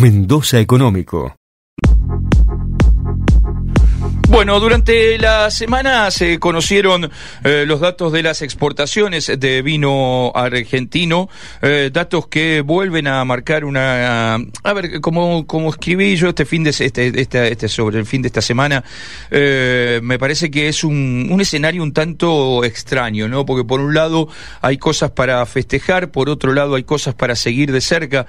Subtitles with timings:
[0.00, 1.39] Mendoza Económico.
[4.30, 7.10] Bueno, durante la semana se conocieron
[7.42, 11.28] eh, los datos de las exportaciones de vino argentino,
[11.60, 14.36] eh, datos que vuelven a marcar una...
[14.36, 18.22] A ver, como, como escribí yo este fin de este, este, este sobre el fin
[18.22, 18.84] de esta semana,
[19.32, 23.44] eh, me parece que es un, un escenario un tanto extraño, ¿no?
[23.44, 24.28] Porque por un lado
[24.60, 28.26] hay cosas para festejar, por otro lado hay cosas para seguir de cerca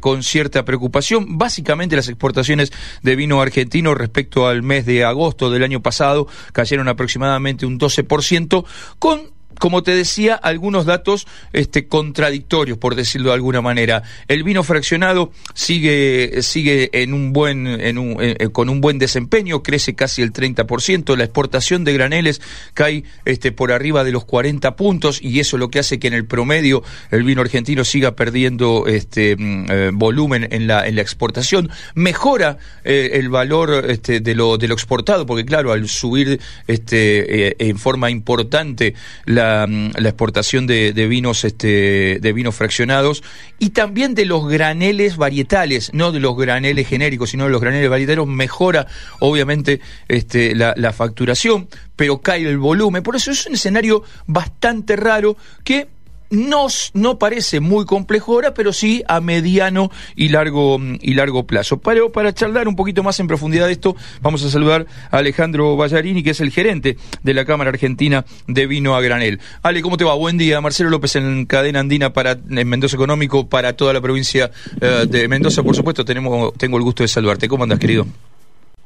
[0.00, 1.38] con cierta preocupación.
[1.38, 2.70] Básicamente las exportaciones
[3.02, 8.64] de vino argentino respecto al mes de agosto del año pasado cayeron aproximadamente un 12%,
[8.98, 14.02] con como te decía, algunos datos este, contradictorios, por decirlo de alguna manera.
[14.28, 19.62] El vino fraccionado sigue, sigue en un buen, en un, eh, con un buen desempeño,
[19.62, 21.16] crece casi el 30%.
[21.16, 22.40] La exportación de graneles
[22.74, 26.08] cae este, por arriba de los 40 puntos y eso es lo que hace que
[26.08, 30.94] en el promedio el vino argentino siga perdiendo este, mm, eh, volumen en la, en
[30.94, 31.70] la exportación.
[31.94, 37.68] Mejora eh, el valor este, de, lo, de lo exportado, porque claro, al subir este,
[37.68, 38.94] en forma importante
[39.24, 43.22] la La, exportación de, vinos este, de vinos fraccionados
[43.58, 47.90] y también de los graneles varietales, no de los graneles genéricos, sino de los graneles
[47.90, 48.86] varietales, mejora
[49.20, 53.02] obviamente este, la, la facturación, pero cae el volumen.
[53.02, 55.88] Por eso es un escenario bastante raro que
[56.30, 61.78] no, no parece muy complejo ahora, pero sí a mediano y largo, y largo plazo.
[61.78, 65.76] Para, para charlar un poquito más en profundidad de esto, vamos a saludar a Alejandro
[65.76, 69.40] Ballarini, que es el gerente de la Cámara Argentina de Vino a Granel.
[69.62, 70.14] Ale, ¿cómo te va?
[70.14, 70.60] Buen día.
[70.60, 75.28] Marcelo López en Cadena Andina para en Mendoza Económico para toda la provincia eh, de
[75.28, 76.04] Mendoza, por supuesto.
[76.04, 77.48] Tenemos, tengo el gusto de saludarte.
[77.48, 78.06] ¿Cómo andas, querido?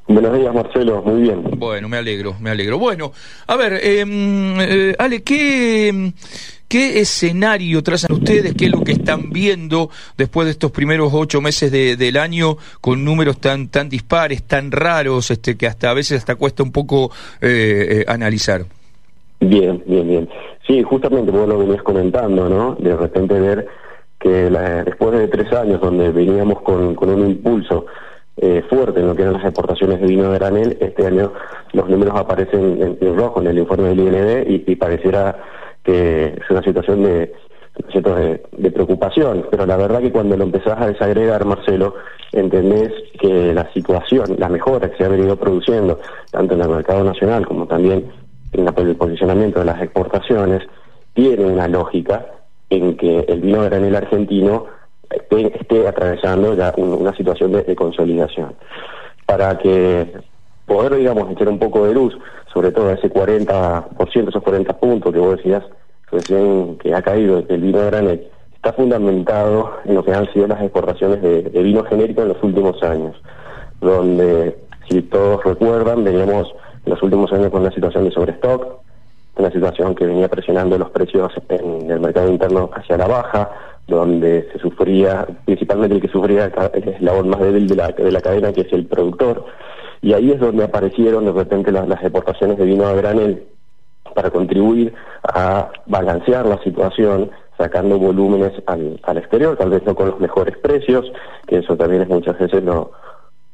[0.09, 1.01] Buenos días, Marcelo.
[1.03, 1.43] Muy bien.
[1.57, 2.79] Bueno, me alegro, me alegro.
[2.79, 3.13] Bueno,
[3.47, 6.13] a ver, em, eh, Ale, ¿qué,
[6.73, 8.55] ¿qué escenario trazan ustedes?
[8.55, 13.05] ¿Qué es lo que están viendo después de estos primeros ocho meses del año con
[13.05, 17.11] números tan tan dispares, tan raros, este, que hasta a veces hasta cuesta un poco
[17.43, 18.63] eh, eh, analizar?
[19.41, 20.29] Bien, bien, bien.
[20.67, 22.75] Sí, justamente vos lo venías comentando, ¿no?
[22.77, 23.67] De repente ver
[24.19, 27.85] que después de tres años donde veníamos con, con un impulso
[28.39, 30.79] eh, fuerte en lo que eran las exportaciones de vino de granel.
[30.81, 31.35] Este año
[31.75, 35.37] los números aparecen en, rojo en el informe del IND y, pareciera
[35.83, 37.33] que es una situación de,
[38.59, 41.95] de, preocupación, pero la verdad que cuando lo empezás a desagregar, Marcelo,
[42.33, 45.99] entendés que la situación, la mejora que se ha venido produciendo,
[46.31, 48.11] tanto en el mercado nacional como también
[48.53, 50.63] en el posicionamiento de las exportaciones,
[51.15, 52.27] tiene una lógica
[52.71, 54.67] en que el vino de granel argentino
[55.11, 58.55] esté, atravesando ya una situación de, consolidación.
[59.27, 60.13] Para que
[60.67, 62.17] poder, digamos, echar un poco de luz,
[62.53, 65.65] sobre todo ese 40%, esos 40 puntos que vos decías
[66.11, 70.47] recién que ha caído el vino de granel, está fundamentado en lo que han sido
[70.47, 73.17] las exportaciones de, vino genérico en los últimos años,
[73.81, 74.57] donde,
[74.89, 78.83] si todos recuerdan, veníamos en los últimos años con una situación de sobrestock,
[79.37, 83.51] una situación que venía presionando los precios en el mercado interno hacia la baja,
[83.89, 88.53] donde se sufría, principalmente el que sufría el eslabón más débil la, de la cadena,
[88.53, 89.45] que es el productor.
[90.03, 93.45] Y ahí es donde aparecieron de repente las, las exportaciones de vino a granel
[94.15, 94.93] para contribuir
[95.23, 100.59] a balancear la situación, sacando volúmenes al, al exterior, tal vez no con los mejores
[100.59, 101.11] precios,
[101.47, 102.91] que eso también es muchas veces lo,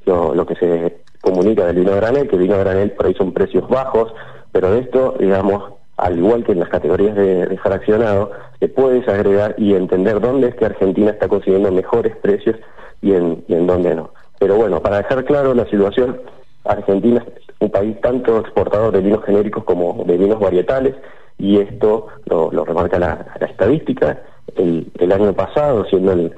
[0.07, 3.07] lo, lo que se comunica del vino a granel, que el vino a granel por
[3.07, 4.13] ahí son precios bajos,
[4.51, 9.55] pero de esto, digamos, al igual que en las categorías de, fraccionado, se puedes agregar
[9.59, 12.57] y entender dónde es que Argentina está consiguiendo mejores precios
[13.03, 14.11] y en, dónde no.
[14.39, 16.21] Pero bueno, para dejar claro la situación,
[16.69, 20.95] Argentina es un país tanto exportador de vinos genéricos como de vinos varietales,
[21.39, 24.19] y esto lo, remarca la, estadística.
[24.57, 26.33] El, año pasado, siendo el,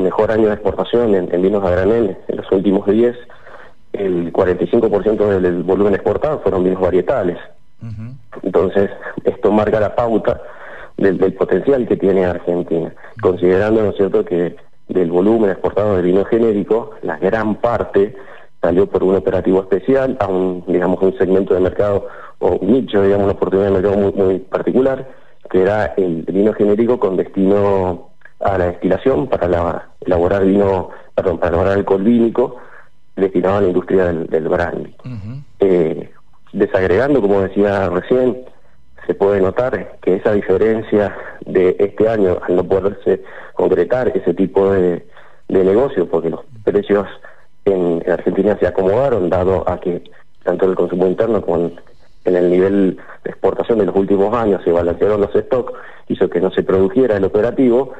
[0.00, 3.16] mejor año de exportación en, vinos a granel en los últimos 10,
[3.92, 7.38] el 45% del volumen exportado fueron vinos varietales.
[8.42, 8.90] Entonces,
[9.24, 10.40] esto marca la pauta
[10.96, 14.56] del, potencial que tiene Argentina, considerando, ¿no es cierto?, que
[14.88, 18.16] del volumen exportado de vino genérico, la gran parte
[18.60, 22.08] salió por un operativo especial a un, digamos, un segmento de mercado
[22.38, 25.08] o un nicho, digamos, una oportunidad de mercado muy, particular,
[25.50, 28.10] que era el vino genérico con destino
[28.40, 32.56] a la destilación para la, elaborar vino, perdón, para elaborar alcohol vínico
[33.16, 34.94] destinado a la industria del, del brandy.
[36.52, 38.44] Desagregando, como decía recién,
[39.06, 43.22] se puede notar que esa diferencia de este año, al no poderse
[43.54, 45.06] concretar ese tipo de,
[45.48, 47.06] de negocio, porque los precios
[47.72, 50.02] en, Argentina se acomodaron, dado a que
[50.44, 51.70] tanto el consumo interno como
[52.24, 55.72] en el nivel de exportación de los últimos años se balancearon los stocks,
[56.08, 57.92] hizo que no se produjera el operativo,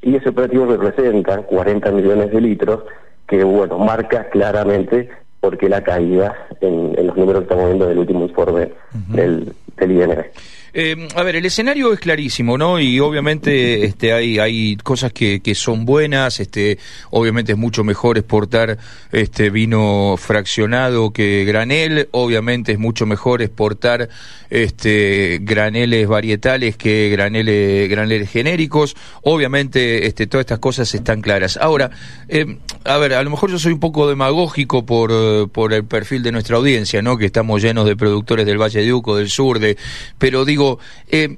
[0.00, 2.80] y ese operativo representa 40 millones de litros
[3.26, 5.08] que bueno, marca claramente
[5.40, 8.72] por qué la caída en, los números que estamos viendo del último informe
[9.08, 10.30] del, del INR.
[10.74, 12.80] Eh, a ver, el escenario es clarísimo, ¿no?
[12.80, 16.78] Y obviamente este, hay, hay cosas que, que son buenas, este,
[17.10, 18.78] obviamente es mucho mejor exportar
[19.12, 24.08] este vino fraccionado que granel, obviamente es mucho mejor exportar
[24.48, 31.58] este graneles varietales que graneles, graneles genéricos, obviamente este, todas estas cosas están claras.
[31.58, 31.90] Ahora,
[32.28, 36.22] eh, a ver, a lo mejor yo soy un poco demagógico por, por el perfil
[36.22, 37.18] de nuestra audiencia, ¿no?
[37.18, 39.76] Que estamos llenos de productores del Valle de Uco, del sur, de,
[40.18, 40.61] pero digo,
[41.10, 41.36] eh,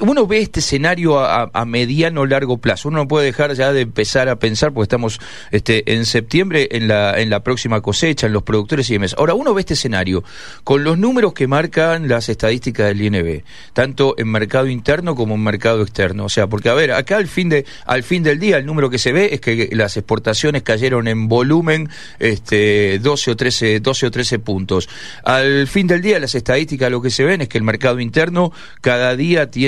[0.00, 2.88] uno ve este escenario a, mediano largo plazo.
[2.88, 5.18] Uno no puede dejar ya de empezar a pensar, porque estamos
[5.50, 9.16] este, en septiembre en la, en la próxima cosecha, en los productores y demás.
[9.18, 10.22] Ahora, uno ve este escenario
[10.62, 13.42] con los números que marcan las estadísticas del INB,
[13.72, 16.26] tanto en mercado interno como en mercado externo.
[16.26, 18.90] O sea, porque, a ver, acá al fin, de, al fin del día el número
[18.90, 21.88] que se ve es que las exportaciones cayeron en volumen
[22.20, 24.88] este, 12, o 13, 12 o 13 puntos.
[25.24, 28.52] Al fin del día las estadísticas lo que se ven es que el mercado interno
[28.80, 29.63] cada día tiene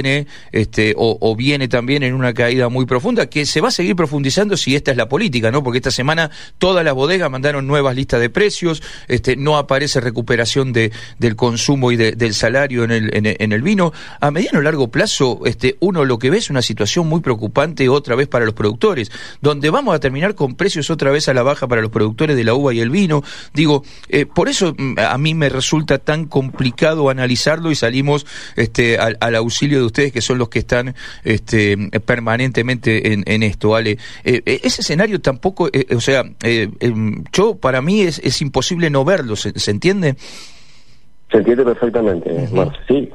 [0.52, 4.56] este, o, viene también en una caída muy profunda que se va a seguir profundizando
[4.56, 5.62] si esta es la política, ¿no?
[5.62, 10.72] Porque esta semana todas las bodegas mandaron nuevas listas de precios, este, no aparece recuperación
[10.72, 13.92] de, del consumo y del salario en el, en, el vino.
[14.20, 17.88] A mediano o largo plazo, este, uno lo que ve es una situación muy preocupante
[17.88, 19.10] otra vez para los productores,
[19.40, 22.44] donde vamos a terminar con precios otra vez a la baja para los productores de
[22.44, 23.22] la uva y el vino.
[23.54, 28.26] Digo, eh, por eso mm, a mí me resulta tan complicado analizarlo y salimos
[28.56, 30.94] este, al, auxilio de ustedes que son los que están
[31.24, 33.92] este, permanentemente en, esto, ¿vale?
[34.24, 38.90] Eh, eh, ese escenario tampoco, eh, o sea, em, yo para mí es, es imposible
[38.90, 40.16] no verlo, ¿se, entiende?
[41.30, 42.48] Se entiende perfectamente,
[42.88, 43.10] sí.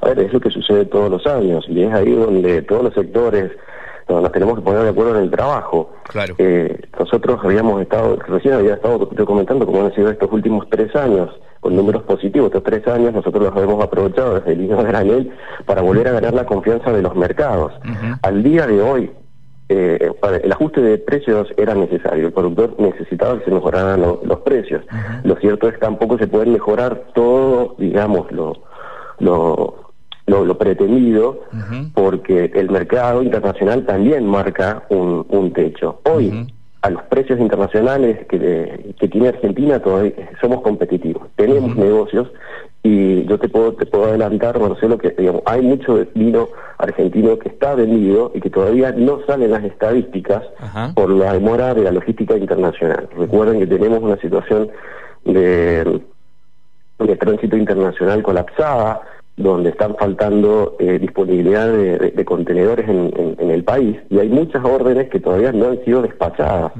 [0.00, 2.94] A ver, es lo que sucede todos los años y es ahí donde todos los
[2.94, 3.50] sectores
[4.08, 5.90] nos tenemos que poner de acuerdo en el trabajo.
[6.08, 6.34] Claro.
[6.98, 11.30] nosotros habíamos estado, recién había estado comentando cómo han sido estos últimos tres años
[11.60, 12.48] con números positivos.
[12.48, 15.32] Estos tres años nosotros los hemos aprovechado desde el inicio de granel
[15.64, 17.72] para volver a ganar la confianza de los mercados.
[18.22, 19.10] Al día de hoy,
[19.70, 20.10] eh,
[20.42, 24.84] el ajuste de precios era necesario, el productor necesitaba que se mejoraran los precios.
[25.22, 28.52] Lo cierto es que tampoco se puede mejorar todo, digamos, lo,
[29.20, 29.83] lo,
[30.26, 31.40] lo, pretendido,
[31.94, 36.00] porque el mercado internacional también marca un, un techo.
[36.04, 42.30] Hoy, a los precios internacionales que, que tiene Argentina todavía somos competitivos, tenemos negocios
[42.82, 47.48] y yo te puedo te puedo adelantar, Marcelo, que digamos, hay mucho vino argentino que
[47.48, 50.42] está vendido y que todavía no salen las estadísticas
[50.94, 53.08] por la demora de la logística internacional.
[53.16, 54.70] Recuerden que tenemos una situación
[55.24, 56.02] de,
[56.98, 59.00] de tránsito internacional colapsada,
[59.36, 65.20] donde están faltando eh, disponibilidad de, contenedores en, el país y hay muchas órdenes que
[65.20, 66.72] todavía no han sido despachadas.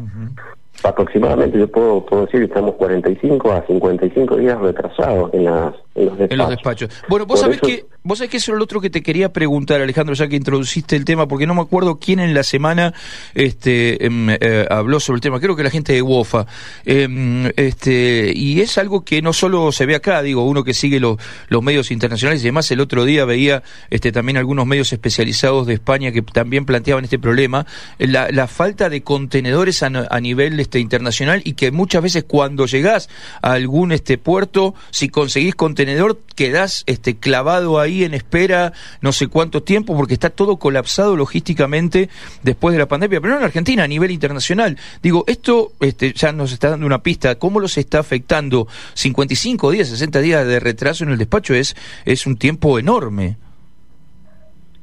[0.83, 6.37] Aproximadamente yo puedo, puedo decir que estamos 45 a 55 días retrasados en, las, en
[6.37, 6.91] los despachos.
[7.09, 9.81] Bueno, vos sabés que Vos sabés que eso era lo otro que te quería preguntar,
[9.81, 12.93] Alejandro, ya que introduciste el tema, porque no me acuerdo quién en la semana
[13.33, 15.41] este, em, eh, habló sobre el tema.
[15.41, 16.47] Creo que la gente de WOFA.
[16.85, 21.01] Em, este, y es algo que no solo se ve acá, digo, uno que sigue
[21.01, 22.71] los medios internacionales y demás.
[22.71, 27.19] El otro día veía este, también algunos medios especializados de España que también planteaban este
[27.19, 27.65] problema.
[27.97, 32.67] La, la falta de contenedores a, a, nivel este, internacional y que muchas veces cuando
[32.67, 33.09] llegás
[33.41, 35.55] a algún este, puerto, si conseguís
[35.85, 38.73] contenedor, quedás este, clavado ahí en espera
[39.03, 42.09] no sé cuánto tiempo porque está todo colapsado logísticamente
[42.43, 44.79] después de la pandemia, pero no en Argentina, a nivel internacional.
[45.03, 48.67] Digo, esto este, ya nos está dando una pista, ¿cómo los está afectando?
[48.95, 51.77] 55 días, 60 días de retraso en el despacho es,
[52.07, 53.37] es un tiempo enorme.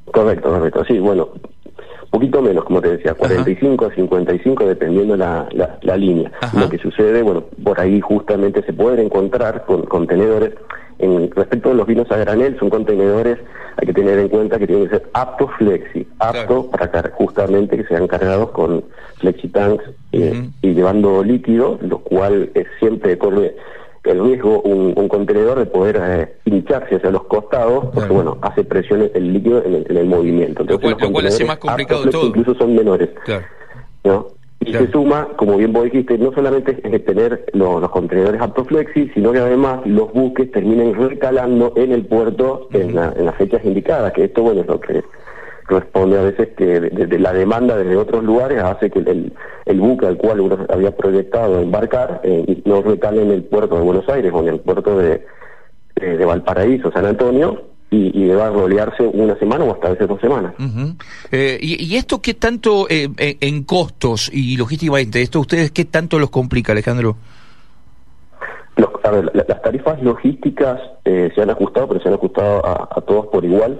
[0.04, 0.84] Correcto, correcto.
[0.84, 1.30] Sí, bueno,
[2.12, 5.48] poquito menos, como te decía, 45 a 55 dependiendo la,
[5.80, 6.30] la, línea.
[6.52, 10.52] Lo que sucede, bueno, por ahí justamente se pueden encontrar con contenedores
[10.98, 13.38] en respecto a los vinos a granel, son contenedores,
[13.76, 17.84] hay que tener en cuenta que tienen que ser aptos flexi, aptos para justamente que
[17.84, 18.84] sean cargados con
[19.16, 23.56] flexi tanks eh, y llevando líquido, lo cual es siempre corre
[24.04, 29.08] el riesgo un, contenedor de poder eh, hincharse hacia los costados, porque bueno, hace presión
[29.14, 30.62] el líquido en el, movimiento.
[30.62, 32.26] Entonces, lo cual, hace más complicado todo.
[32.26, 33.10] Incluso son menores.
[34.04, 34.28] ¿no?
[34.64, 39.32] Y se suma, como bien vos dijiste, no solamente es tener los, contenedores Aptoflexi, sino
[39.32, 44.42] que además los buques terminen recalando en el puerto en, las fechas indicadas, que esto,
[44.42, 45.02] bueno, es lo que
[45.68, 49.32] responde a veces que de, la demanda desde otros lugares hace que el,
[49.64, 53.82] el, buque al cual uno había proyectado embarcar eh, no recale en el puerto de
[53.82, 55.24] Buenos Aires o en el puerto de,
[55.96, 60.54] de, Valparaíso, San Antonio, y, deba rolearse una semana o hasta a veces dos semanas.
[61.30, 66.30] Eh, y, esto qué tanto eh, en costos y logísticamente, esto ustedes qué tanto los
[66.30, 67.16] complica, Alejandro?
[69.04, 73.44] a ver, las tarifas logísticas se han ajustado, pero se han ajustado a, todos por
[73.44, 73.78] igual.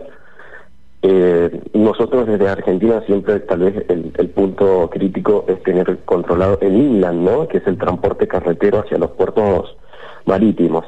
[1.73, 7.49] Nosotros desde Argentina siempre tal vez el, punto crítico es tener controlado el inland, ¿no?
[7.49, 9.77] Que es el transporte carretero hacia los puertos
[10.27, 10.85] marítimos.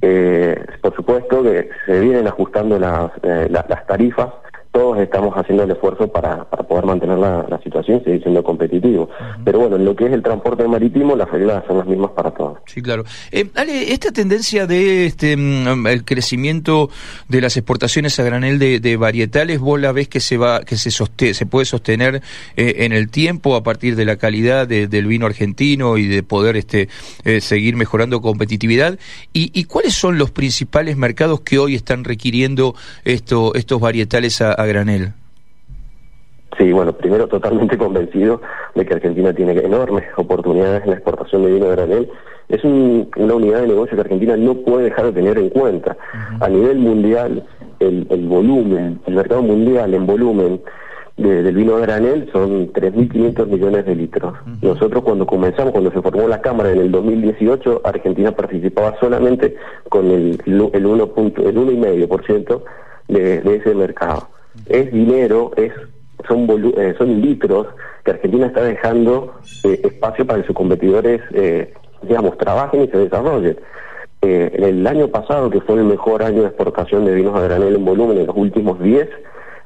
[0.00, 4.28] Eh, por supuesto que se vienen ajustando las, eh, las tarifas,
[4.72, 9.10] todos estamos haciendo el esfuerzo para, para poder mantener la, situación y seguir siendo competitivos.
[9.44, 12.30] Pero bueno, en lo que es el transporte marítimo, las reglas son las mismas para
[12.30, 12.58] todos.
[12.66, 13.04] Sí, claro.
[13.30, 16.88] Eh, Ale, esta tendencia de este mm, el crecimiento
[17.28, 20.90] de las exportaciones a granel de, varietales, vos la ves que se va, que se
[20.90, 22.22] se puede sostener
[22.56, 26.56] eh, en el tiempo a partir de la calidad del vino argentino y de poder
[26.56, 26.88] este
[27.24, 28.98] eh, seguir mejorando competitividad.
[29.32, 32.74] ¿Y, ¿Y, cuáles son los principales mercados que hoy están requiriendo
[33.04, 35.12] esto, estos varietales a granel?
[36.58, 38.42] Sí, bueno, primero totalmente convencido
[38.74, 42.10] de que Argentina tiene enormes oportunidades en la exportación de vino de granel.
[42.48, 45.96] Es una unidad de negocio que Argentina no puede dejar de tener en cuenta.
[46.40, 47.46] A nivel mundial,
[47.80, 50.60] el, volumen, el mercado mundial en volumen
[51.16, 54.34] del vino de granel son 3.500 millones de litros.
[54.60, 59.56] Nosotros cuando comenzamos, cuando se formó la Cámara en el 2018, Argentina participaba solamente
[59.88, 62.62] con el, el 1,5%
[63.08, 64.28] de, de ese mercado
[64.66, 65.72] es dinero, es
[66.28, 67.66] son, eh, son litros
[68.04, 72.98] que Argentina está dejando eh, espacio para que sus competidores, eh, digamos, trabajen y se
[72.98, 73.58] desarrollen.
[74.22, 77.74] en el año pasado, que fue el mejor año de exportación de vinos a granel
[77.74, 79.08] en volumen en los últimos 10,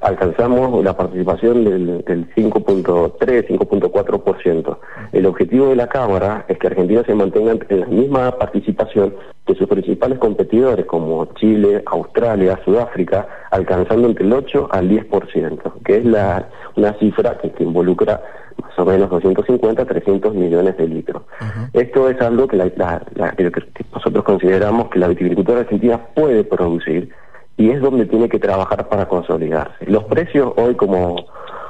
[0.06, 4.78] alcanzamos la participación del, del 5.3, 5.4%.
[5.12, 9.56] El objetivo de la Cámara es que Argentina se mantenga en la misma participación que
[9.56, 16.04] sus principales competidores como Chile, Australia, Sudáfrica, alcanzando entre el 8 al 10%, que es
[16.04, 18.22] la, una cifra que, involucra
[18.62, 21.22] más o menos 250 300 millones de litros.
[21.72, 22.56] Esto es algo que,
[23.92, 27.10] nosotros consideramos que la viticultura argentina puede producir
[27.56, 29.86] y es donde tiene que trabajar para consolidarse.
[29.86, 31.16] Los precios hoy como,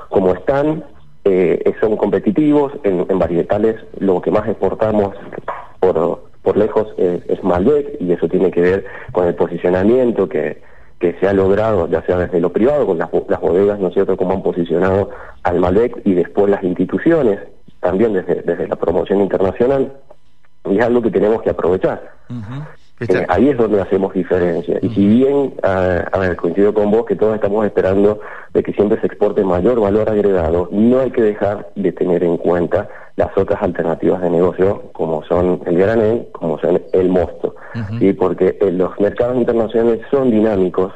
[0.09, 0.85] como están
[1.25, 5.15] eh, son competitivos, en, en, varietales lo que más exportamos
[5.81, 10.63] por, por lejos es, es, Malbec y eso tiene que ver con el posicionamiento que,
[10.99, 14.17] que se ha logrado, ya sea desde lo privado, con las, bodegas, ¿no es cierto?,
[14.17, 15.11] cómo han posicionado
[15.43, 17.41] al Malbec y después las instituciones,
[17.81, 19.93] también desde, desde la promoción internacional,
[20.65, 22.13] y es algo que tenemos que aprovechar.
[23.01, 24.79] Eh, ahí es donde hacemos diferencia.
[24.81, 28.21] Y si bien, a ver, coincido con vos que todos estamos esperando
[28.55, 32.39] de que siempre se exporte mayor valor agregado, no hay que dejar de tener en
[32.39, 37.55] cuenta las otras alternativas de negocio, como son el granel, como son el mosto,
[37.99, 38.13] ¿sí?
[38.13, 40.93] porque eh, los mercados internacionales son dinámicos,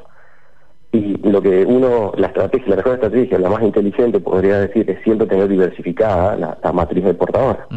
[0.92, 5.00] y lo que uno, la estrategia, la mejor estrategia, la más inteligente, podría decir, es
[5.04, 7.68] siempre tener diversificada la, matriz del portador.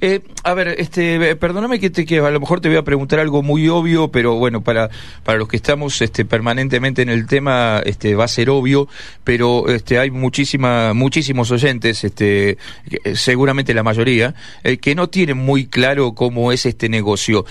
[0.00, 2.84] eh, a ver, este, eh, perdóname que, te, que a lo mejor te voy a
[2.84, 4.90] preguntar algo muy obvio, pero bueno, para,
[5.24, 8.86] para los que estamos este, permanentemente en el tema, este, va a ser obvio,
[9.24, 15.38] pero este, hay muchísima, muchísimos oyentes, este, eh, seguramente la mayoría, eh, que no tienen
[15.38, 17.44] muy claro cómo es este negocio.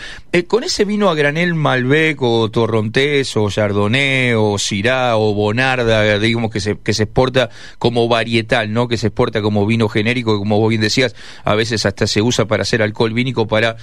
[0.48, 6.52] con ese vino a granel Malbec o Torrontés o Chardonnay o Syrah, o Bonarda, digamos
[6.52, 8.88] que se, que se exporta como varietal, ¿no?
[8.88, 12.46] Que se exporta como vino genérico, como vos bien decías, a veces hasta se usa
[12.46, 13.78] para hacer alcohol vínico para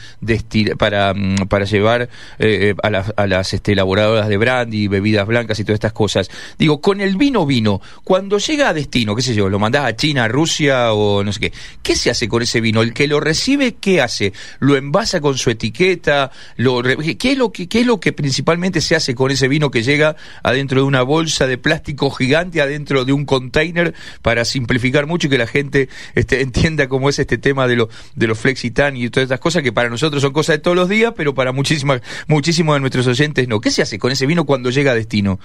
[0.79, 2.09] para, mm, para llevar
[2.39, 6.31] eh, a, las, a las este, elaboradoras de brandy, bebidas blancas y todas estas cosas.
[6.59, 9.97] Digo, con el vino vino, cuando llega a destino, qué sé yo, lo mandás a
[9.97, 12.83] China, a Rusia o no sé qué, ¿qué se hace con ese vino?
[12.83, 14.33] El que lo recibe, ¿qué hace?
[14.59, 16.31] ¿Lo envasa con su etiqueta?
[16.57, 19.71] Lo, ¿qué, es lo que, ¿Qué es lo que principalmente se hace con ese vino
[19.71, 25.07] que llega adentro de una bolsa de plástico gigante adentro de un container para simplificar
[25.07, 28.39] mucho y que la gente este, entienda cómo es este tema de, lo, de los
[28.39, 31.35] flexitan y todas estas cosas que para nosotros son cosas de todos los días, pero
[31.35, 33.61] para muchísimas, muchísimos de nuestros oyentes no.
[33.61, 35.41] ¿Qué se hace con ese vino cuando llega a destino?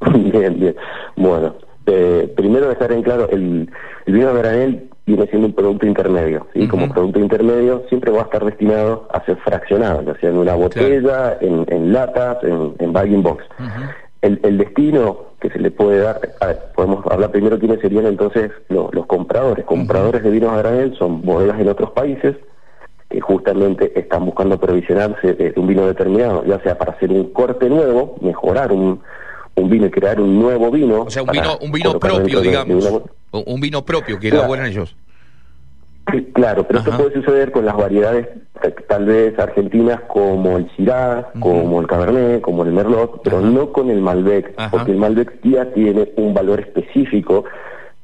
[0.12, 0.76] Bien, bien.
[1.16, 1.56] Bueno,
[1.86, 3.70] eh, primero dejar en claro, el,
[4.04, 8.22] el vino de granel viene siendo un producto intermedio, y Como producto intermedio siempre va
[8.22, 12.74] a estar destinado a ser fraccionado, ya sea en una botella, en, en, latas, en,
[12.78, 13.44] en bagging box
[14.26, 16.20] el, destino que se le puede dar,
[16.74, 19.64] podemos hablar primero quiénes serían entonces los, compradores.
[19.64, 22.36] Compradores de vinos a granel son bodegas en otros países
[23.08, 27.68] que justamente están buscando provisionarse de, un vino determinado, ya sea para hacer un corte
[27.68, 29.00] nuevo, mejorar un,
[29.54, 31.02] un vino y crear un nuevo vino.
[31.02, 33.02] O sea, un vino, un vino propio, digamos.
[33.30, 34.96] Un vino propio que elaboran ellos.
[36.34, 38.28] Claro, pero esto puede suceder con las variedades
[38.88, 43.90] tal vez argentinas como el Syrah, como el Cabernet, como el Merlot, pero no con
[43.90, 47.44] el Malbec, porque el Malbec ya tiene un valor específico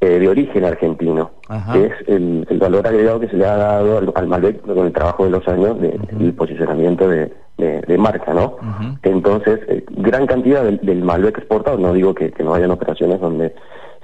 [0.01, 1.31] eh, de origen argentino,
[1.73, 5.25] que es el, valor agregado que se le ha dado al, Malbec con el trabajo
[5.25, 7.31] de los años del posicionamiento de,
[7.99, 8.57] marca, ¿no?
[9.05, 13.55] Entonces, eh, gran cantidad del, Malbec exportado, no digo que, no hayan operaciones donde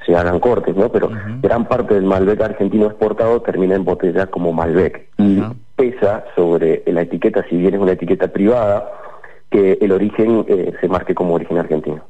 [0.09, 0.91] se hagan cortes, ¿no?
[0.91, 1.11] Pero
[1.43, 5.43] gran parte del Malbec argentino exportado termina en botella como Malbec y
[5.77, 8.91] pesa sobre la etiqueta, si bien es una etiqueta privada,
[9.51, 12.03] que el origen eh, se marque como origen argentino.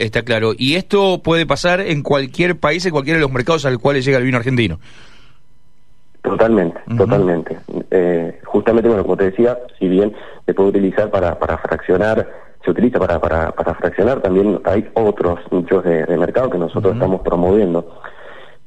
[0.00, 0.52] está, claro.
[0.56, 4.16] ¿Y esto puede pasar en cualquier país, en cualquiera de los mercados al cual llega
[4.16, 4.80] el vino argentino?
[6.22, 7.58] Totalmente, totalmente.
[7.90, 10.14] Eh, justamente, bueno, como te decía, si bien
[10.46, 12.26] se puede utilizar para, para fraccionar,
[12.70, 17.20] se utiliza para, para, para fraccionar, también hay otros nichos de, mercado que nosotros estamos
[17.22, 17.84] promoviendo.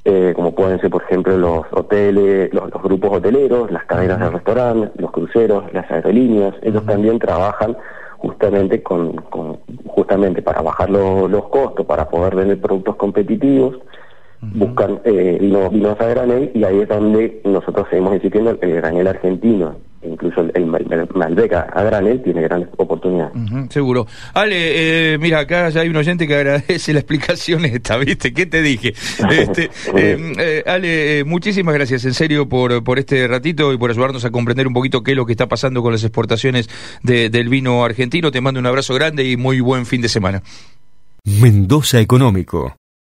[0.06, 4.92] Eh, como pueden ser, por ejemplo, los hoteles, los, grupos hoteleros, las cadenas de restaurantes,
[4.98, 6.54] los cruceros, las aerolíneas.
[6.62, 7.78] Ellos también trabajan
[8.18, 9.16] justamente con,
[9.88, 13.80] justamente para bajar los costos, para poder vender productos competitivos.
[14.42, 19.08] Buscan eh, vino, vinos a granel y ahí es donde nosotros seguimos insistiendo el granel
[19.08, 23.34] argentino incluso el, Malbec a granel tiene grandes oportunidades.
[23.70, 24.08] seguro.
[24.34, 28.34] Ale, eh, mira, acá ya hay un oyente que agradece la explicación esta, ¿viste?
[28.34, 28.94] ¿Qué te dije?
[29.34, 33.90] Este, em, eh, Ale, eh, muchísimas gracias en serio por, por este ratito y por
[33.90, 36.70] ayudarnos a comprender un poquito qué es lo que está pasando con las exportaciones
[37.02, 38.32] del vino argentino.
[38.32, 40.44] Te mando un abrazo grande y muy buen fin de semana.
[41.26, 42.76] Mendoza Económico